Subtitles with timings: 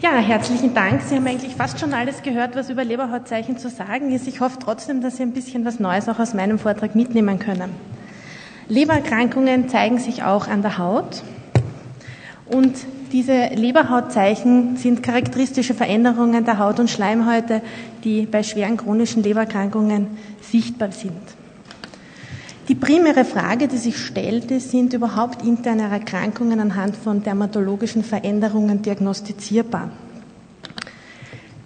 [0.00, 1.02] Ja, herzlichen Dank.
[1.02, 4.28] Sie haben eigentlich fast schon alles gehört, was über Leberhautzeichen zu sagen ist.
[4.28, 7.70] Ich hoffe trotzdem, dass Sie ein bisschen was Neues auch aus meinem Vortrag mitnehmen können.
[8.68, 11.24] Lebererkrankungen zeigen sich auch an der Haut.
[12.46, 12.76] Und
[13.10, 17.60] diese Leberhautzeichen sind charakteristische Veränderungen der Haut- und Schleimhäute,
[18.04, 21.22] die bei schweren chronischen Lebererkrankungen sichtbar sind.
[22.68, 29.90] Die primäre Frage, die sich stellte, sind überhaupt interne Erkrankungen anhand von dermatologischen Veränderungen diagnostizierbar?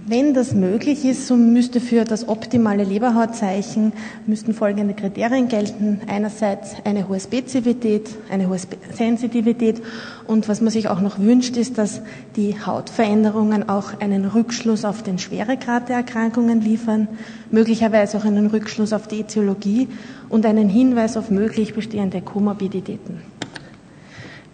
[0.05, 3.93] Wenn das möglich ist, so müsste für das optimale Leberhautzeichen
[4.27, 6.01] müssten folgende Kriterien gelten.
[6.09, 8.59] Einerseits eine hohe Spezifität, eine hohe
[8.93, 9.81] Sensitivität
[10.27, 12.01] und was man sich auch noch wünscht, ist, dass
[12.35, 17.07] die Hautveränderungen auch einen Rückschluss auf den Schweregrad der Erkrankungen liefern,
[17.53, 19.89] möglicherweise auch einen Rückschluss auf die Etiologie
[20.33, 23.21] und einen Hinweis auf möglich bestehende Komorbiditäten.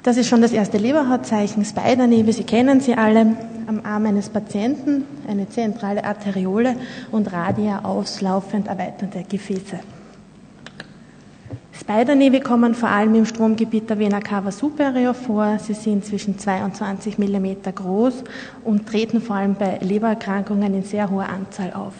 [0.03, 3.37] Das ist schon das erste Leberhautzeichen, Spider-Nevi, Sie kennen sie alle,
[3.67, 6.75] am Arm eines Patienten, eine zentrale Arteriole
[7.13, 9.79] und radia auslaufend erweiterte Gefäße.
[11.73, 15.59] Spider-Nevi kommen vor allem im Stromgebiet der Vena cava superior vor.
[15.61, 18.25] Sie sind zwischen 22 mm groß
[18.65, 21.95] und treten vor allem bei Lebererkrankungen in sehr hoher Anzahl auf.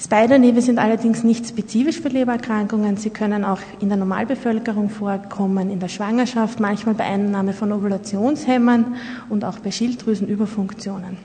[0.00, 2.96] Spider-Nevi sind allerdings nicht spezifisch für Lebererkrankungen.
[2.96, 8.94] Sie können auch in der Normalbevölkerung vorkommen, in der Schwangerschaft, manchmal bei Einnahme von Ovulationshemmern
[9.28, 11.16] und auch bei Schilddrüsenüberfunktionen.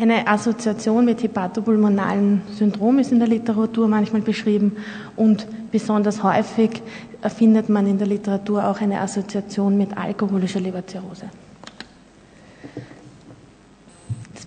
[0.00, 4.76] Eine Assoziation mit hepatopulmonalen Syndrom ist in der Literatur manchmal beschrieben
[5.16, 6.80] und besonders häufig
[7.36, 11.24] findet man in der Literatur auch eine Assoziation mit alkoholischer Leberzirrhose.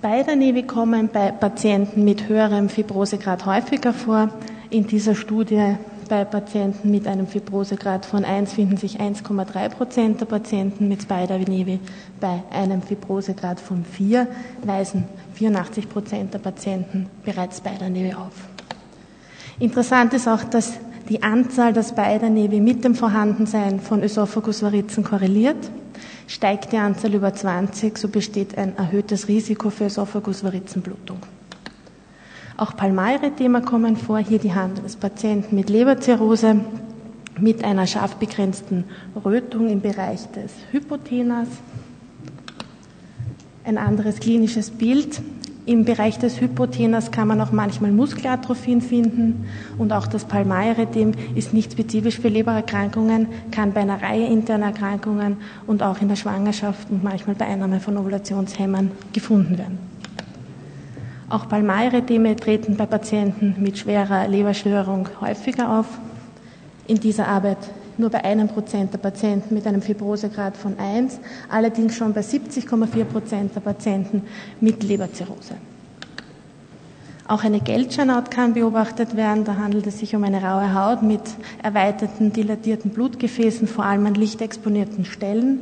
[0.03, 4.30] Spider-Nevi kommen bei Patienten mit höherem Fibrosegrad häufiger vor.
[4.71, 5.75] In dieser Studie
[6.09, 11.80] bei Patienten mit einem Fibrosegrad von 1 finden sich 1,3 Prozent der Patienten mit Spider-Nevi.
[12.19, 14.25] Bei einem Fibrosegrad von 4
[14.63, 15.03] weisen
[15.35, 18.33] 84 Prozent der Patienten bereits Spider-Nevi auf.
[19.59, 25.70] Interessant ist auch, dass die Anzahl der Spider-Nevi mit dem Vorhandensein von Ösophagusvarizen korreliert.
[26.31, 31.17] Steigt die Anzahl über 20, so besteht ein erhöhtes Risiko für Esophagusvarizenblutung.
[32.55, 36.61] Auch Palmarethema kommen vor, hier die Hand eines Patienten mit Leberzirrhose
[37.37, 38.86] mit einer scharf begrenzten
[39.25, 41.49] Rötung im Bereich des Hypothenas.
[43.65, 45.21] Ein anderes klinisches Bild
[45.66, 49.45] im Bereich des Hypothenas kann man auch manchmal Muskelatrophien finden
[49.77, 55.38] und auch das Palmaerythem ist nicht spezifisch für Lebererkrankungen, kann bei einer Reihe interner Erkrankungen
[55.67, 59.77] und auch in der Schwangerschaft und manchmal bei Einnahme von Ovulationshemmern gefunden werden.
[61.30, 65.86] Auch Palmaerytheme treten bei Patienten mit schwerer Leberstörung häufiger auf.
[66.88, 67.60] In dieser Arbeit
[68.02, 71.20] nur bei einem Prozent der Patienten mit einem Fibrosegrad von 1,
[71.50, 74.23] allerdings schon bei 70,4 Prozent der Patienten
[74.60, 75.56] mit Leberzirrhose.
[77.28, 79.45] Auch eine Geldscheinhaut kann beobachtet werden.
[79.45, 81.22] Da handelt es sich um eine raue Haut mit
[81.64, 85.60] erweiterten, dilatierten Blutgefäßen, vor allem an lichtexponierten Stellen.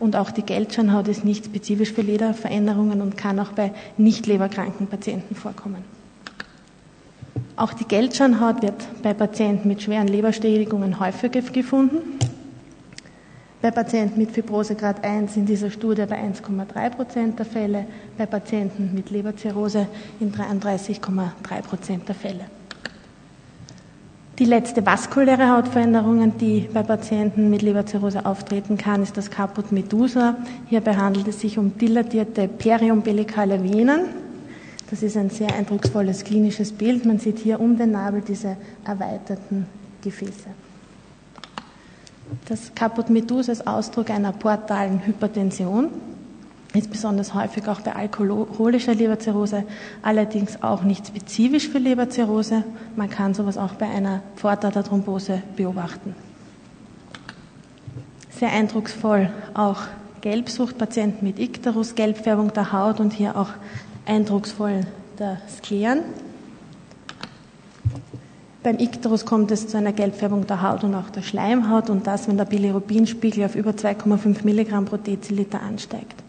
[0.00, 4.88] Und auch die Geldscheinhaut ist nicht spezifisch für Lederveränderungen und kann auch bei nicht leberkranken
[4.88, 5.84] Patienten vorkommen.
[7.56, 11.98] Auch die Geldscheinhaut wird bei Patienten mit schweren Leberschädigungen häufiger gefunden.
[13.60, 17.86] Bei Patienten mit Fibrosegrad 1 in dieser Studie bei 1,3 Prozent der Fälle,
[18.18, 19.86] bei Patienten mit Leberzirrhose
[20.18, 22.46] in 33,3 Prozent der Fälle.
[24.38, 30.36] Die letzte vaskuläre Hautveränderung, die bei Patienten mit Leberzirrhose auftreten kann, ist das Caput medusa.
[30.68, 34.06] Hierbei handelt es sich um dilatierte periumbilikale Venen,
[34.92, 37.06] das ist ein sehr eindrucksvolles klinisches Bild.
[37.06, 39.64] Man sieht hier um den Nabel diese erweiterten
[40.02, 40.50] Gefäße.
[42.46, 45.88] Das Caput medusa ist Ausdruck einer portalen Hypertension,
[46.74, 49.64] ist besonders häufig auch bei alkoholischer Leberzirrhose,
[50.02, 52.62] allerdings auch nicht spezifisch für Leberzirrhose.
[52.94, 56.14] Man kann sowas auch bei einer Vortaterthrombose beobachten.
[58.38, 59.84] Sehr eindrucksvoll auch
[60.20, 63.48] Gelbsucht, Patienten mit Ikterus, Gelbfärbung der Haut und hier auch
[64.06, 64.86] eindrucksvoll
[65.18, 66.00] der Skleren.
[68.62, 72.28] Beim Ikterus kommt es zu einer Gelbfärbung der Haut und auch der Schleimhaut und das,
[72.28, 76.22] wenn der Bilirubinspiegel auf über 2,5 Milligramm pro Deziliter ansteigt.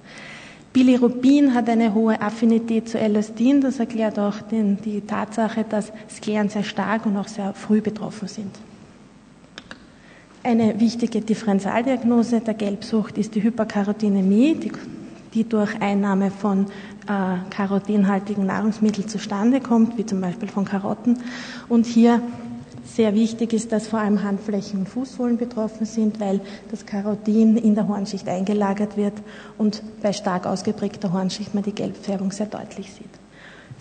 [0.73, 6.49] Bilirubin hat eine hohe Affinität zu Elastin, das erklärt auch den, die Tatsache, dass Skleren
[6.49, 8.57] sehr stark und auch sehr früh betroffen sind.
[10.41, 14.71] Eine wichtige Differentialdiagnose der Gelbsucht ist die Hyperkarotinämie, die,
[15.33, 16.67] die durch Einnahme von
[17.07, 21.19] äh, karotinhaltigen Nahrungsmittel zustande kommt, wie zum Beispiel von Karotten.
[21.69, 22.21] Und hier
[22.95, 27.73] Sehr wichtig ist, dass vor allem Handflächen und Fußsohlen betroffen sind, weil das Karotin in
[27.73, 29.13] der Hornschicht eingelagert wird
[29.57, 33.09] und bei stark ausgeprägter Hornschicht man die Gelbfärbung sehr deutlich sieht.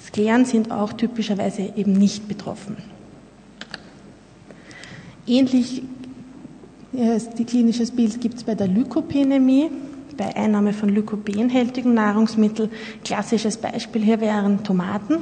[0.03, 2.77] Skleran sind auch typischerweise eben nicht betroffen.
[5.27, 5.83] Ähnlich
[6.95, 9.71] äh, klinisches Bild gibt es bei der Lykopenämie,
[10.17, 12.71] bei Einnahme von lykopenhältigen Nahrungsmitteln.
[13.05, 15.19] Klassisches Beispiel hier wären Tomaten.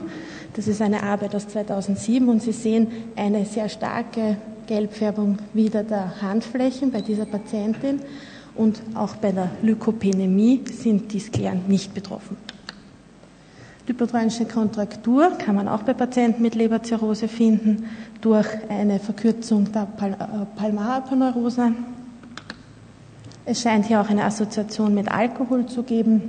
[0.55, 6.21] Das ist eine Arbeit aus 2007 und Sie sehen eine sehr starke Gelbfärbung wieder der
[6.23, 8.01] Handflächen bei dieser Patientin
[8.55, 12.37] und auch bei der Lykopenämie sind die Skleran nicht betroffen.
[13.87, 17.87] Hypotronische Kontraktur kann man auch bei Patienten mit Leberzirrhose finden
[18.21, 21.73] durch eine Verkürzung der Pal äh, Palmaraponeurose.
[23.47, 26.23] Es scheint hier auch eine Assoziation mit Alkohol zu geben.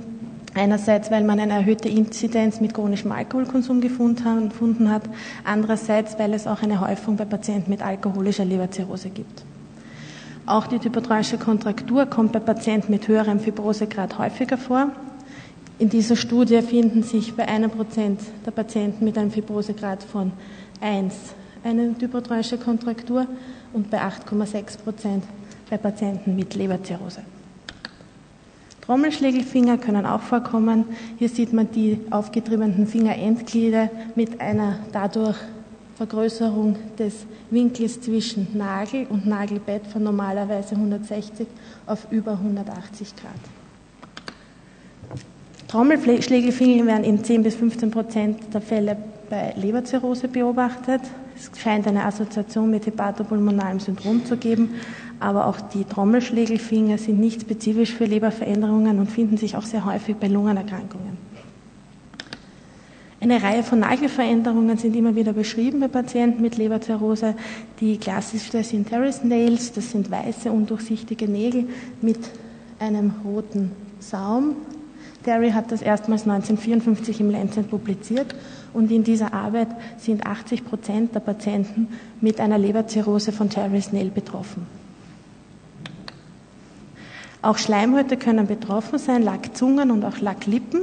[0.54, 5.02] Einerseits, weil man eine erhöhte Inzidenz mit chronischem Alkoholkonsum gefunden hat,
[5.44, 9.44] andererseits, weil es auch eine Häufung bei Patienten mit alkoholischer Leberzirrhose gibt.
[10.44, 14.88] Auch die typotronische Kontraktur kommt bei Patienten mit höherem Fibrosegrad häufiger vor.
[15.78, 20.32] In dieser Studie finden sich bei einem Prozent der Patienten mit einem Fibrosegrad von
[20.80, 21.14] 1
[21.64, 23.26] eine typotronische Kontraktur
[23.72, 25.24] und bei 8,6 Prozent
[25.72, 27.22] bei Patienten mit Leberzirrhose.
[28.82, 30.84] Trommelschlägelfinger können auch vorkommen.
[31.18, 35.38] Hier sieht man die aufgetriebenen Fingerendglieder mit einer dadurch
[35.96, 41.46] Vergrößerung des Winkels zwischen Nagel und Nagelbett von normalerweise 160
[41.86, 43.32] auf über 180 Grad.
[45.68, 48.98] Trommelschlägelfinger werden in 10 bis 15 Prozent der Fälle
[49.30, 51.00] bei Leberzirrhose beobachtet.
[51.42, 54.74] Es scheint eine Assoziation mit hepatopulmonalem Syndrom zu geben,
[55.18, 60.16] aber auch die Trommelschlägelfinger sind nicht spezifisch für Leberveränderungen und finden sich auch sehr häufig
[60.16, 61.32] bei Lungenerkrankungen.
[63.20, 67.34] Eine Reihe von Nagelveränderungen sind immer wieder beschrieben bei Patienten mit Leberzirrhose.
[67.80, 71.68] Die klassischste sind Terrace Nails, das sind weiße, undurchsichtige Nägel
[72.00, 72.18] mit
[72.80, 74.56] einem roten Saum.
[75.24, 78.34] Terry hat das erstmals 1954 im Lancet publiziert
[78.72, 79.68] und in dieser Arbeit
[79.98, 81.88] sind 80 Prozent der Patienten
[82.20, 84.66] mit einer Leberzirrhose von Terry's Nail betroffen.
[87.40, 90.82] Auch Schleimhäute können betroffen sein, Lackzungen und auch Lacklippen.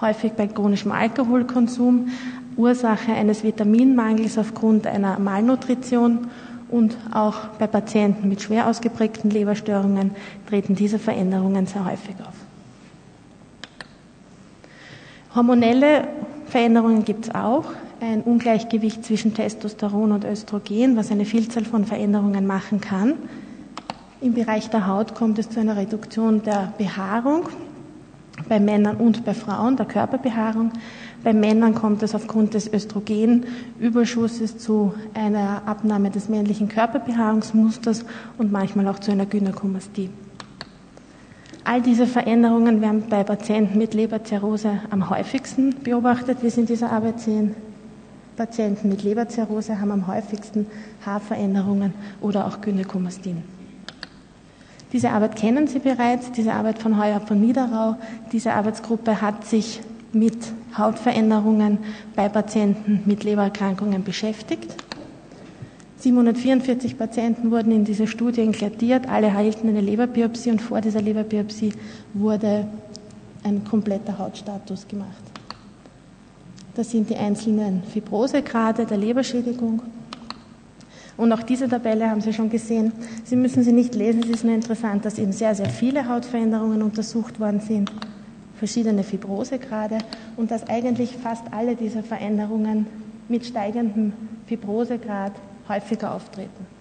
[0.00, 2.08] Häufig bei chronischem Alkoholkonsum,
[2.56, 6.28] Ursache eines Vitaminmangels aufgrund einer Malnutrition
[6.70, 10.12] und auch bei Patienten mit schwer ausgeprägten Leberstörungen
[10.48, 12.34] treten diese Veränderungen sehr häufig auf.
[15.34, 16.08] Hormonelle
[16.46, 17.64] Veränderungen gibt es auch.
[18.00, 23.14] Ein Ungleichgewicht zwischen Testosteron und Östrogen, was eine Vielzahl von Veränderungen machen kann.
[24.20, 27.48] Im Bereich der Haut kommt es zu einer Reduktion der Behaarung
[28.48, 30.72] bei Männern und bei Frauen, der Körperbehaarung.
[31.24, 38.04] Bei Männern kommt es aufgrund des Östrogenüberschusses zu einer Abnahme des männlichen Körperbehaarungsmusters
[38.38, 40.10] und manchmal auch zu einer Gynäkomastie.
[41.64, 46.92] All diese Veränderungen werden bei Patienten mit Leberzirrhose am häufigsten beobachtet, wie Sie in dieser
[46.92, 47.54] Arbeit sehen.
[48.36, 50.66] Patienten mit Leberzirrhose haben am häufigsten
[51.04, 53.42] Haarveränderungen oder auch Gynäkomastien.
[54.92, 57.96] Diese Arbeit kennen Sie bereits, diese Arbeit von Heuer von Niederau.
[58.32, 59.80] Diese Arbeitsgruppe hat sich
[60.12, 60.36] mit
[60.76, 61.78] Hautveränderungen
[62.14, 64.74] bei Patienten mit Lebererkrankungen beschäftigt.
[65.98, 71.72] 744 Patienten wurden in dieser Studie inkludiert, alle erhielten eine Leberbiopsie und vor dieser Leberbiopsie
[72.14, 72.68] wurde
[73.42, 75.22] ein kompletter Hautstatus gemacht.
[76.74, 79.82] Das sind die einzelnen Fibrosegrade der Leberschädigung
[81.16, 82.92] und auch diese Tabelle haben Sie schon gesehen.
[83.24, 86.80] Sie müssen sie nicht lesen, es ist nur interessant, dass eben sehr, sehr viele Hautveränderungen
[86.80, 87.90] untersucht worden sind,
[88.58, 89.98] verschiedene Fibrosegrade
[90.36, 92.86] und dass eigentlich fast alle dieser Veränderungen
[93.28, 94.12] mit steigendem
[94.46, 95.32] Fibrosegrad
[95.68, 96.78] häufiger auftreten.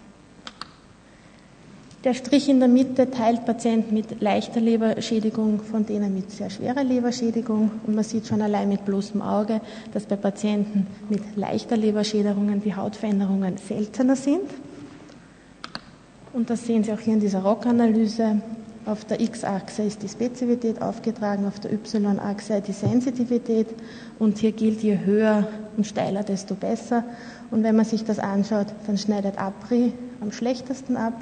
[2.03, 6.83] Der Strich in der Mitte teilt Patienten mit leichter Leberschädigung von denen mit sehr schwerer
[6.83, 7.71] Leberschädigung.
[7.85, 9.61] Und man sieht schon allein mit bloßem Auge,
[9.93, 14.49] dass bei Patienten mit leichter Leberschädigungen die Hautveränderungen seltener sind.
[16.33, 18.41] Und das sehen Sie auch hier in dieser ROC-Analyse.
[18.87, 23.67] Auf der X-Achse ist die Spezifität aufgetragen, auf der Y-Achse die Sensitivität.
[24.17, 27.03] Und hier gilt, je höher und steiler, desto besser.
[27.51, 31.13] Und wenn man sich das anschaut, dann schneidet APRI am schlechtesten ab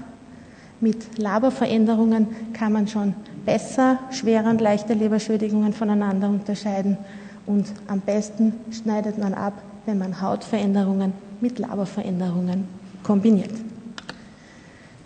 [0.81, 3.13] mit Laberveränderungen kann man schon
[3.45, 6.98] besser schwere und leichte Leberschädigungen voneinander unterscheiden.
[7.45, 9.53] Und am besten schneidet man ab,
[9.86, 12.67] wenn man Hautveränderungen mit Laberveränderungen
[13.03, 13.51] kombiniert.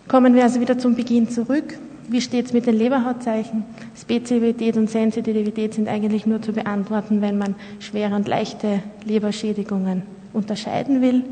[0.07, 1.77] Kommen wir also wieder zum Beginn zurück.
[2.11, 3.65] Wie steht es mit den Leberhautzeichen?
[3.95, 10.01] Spezifität und Sensitivität sind eigentlich nur zu beantworten, wenn man schwere und leichte Leberschädigungen
[10.33, 11.23] unterscheiden will.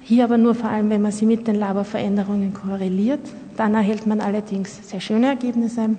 [0.00, 3.20] Hier aber nur vor allem, wenn man sie mit den Laborveränderungen korreliert.
[3.58, 5.90] Dann erhält man allerdings sehr schöne Ergebnisse.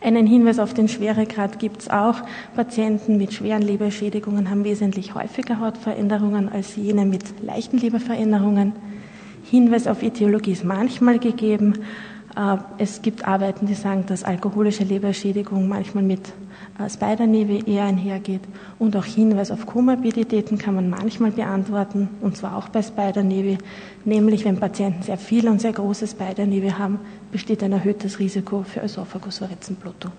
[0.00, 2.16] Einen Hinweis auf den Schweregrad gibt es auch.
[2.56, 8.72] Patienten mit schweren Leberschädigungen haben wesentlich häufiger Hautveränderungen als jene mit leichten Leberveränderungen.
[9.48, 11.74] Hinweis auf Etiologie ist manchmal gegeben.
[12.36, 16.32] Äh, es gibt Arbeiten, die sagen, dass alkoholische Leberschädigung manchmal mit
[16.78, 18.42] äh, Spider-Nevi eher einhergeht.
[18.78, 23.58] Und auch Hinweis auf Komorbiditäten kann man manchmal beantworten, und zwar auch bei Spider-Nevi.
[24.04, 27.00] Nämlich, wenn Patienten sehr viel und sehr große Spider-Nevi haben,
[27.32, 30.12] besteht ein erhöhtes Risiko für Ösophagusvariczenblutung.